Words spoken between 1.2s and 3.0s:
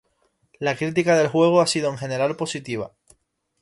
juego ha sido en general positiva.